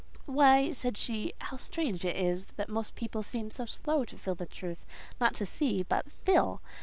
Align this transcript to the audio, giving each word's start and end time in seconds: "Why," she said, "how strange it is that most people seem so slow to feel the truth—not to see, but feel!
"Why," 0.25 0.71
she 0.71 0.73
said, 0.73 1.33
"how 1.45 1.57
strange 1.57 2.03
it 2.05 2.15
is 2.15 2.45
that 2.57 2.69
most 2.69 2.95
people 2.95 3.21
seem 3.21 3.51
so 3.51 3.65
slow 3.65 4.03
to 4.05 4.17
feel 4.17 4.33
the 4.33 4.47
truth—not 4.47 5.35
to 5.35 5.45
see, 5.45 5.83
but 5.83 6.11
feel! 6.25 6.59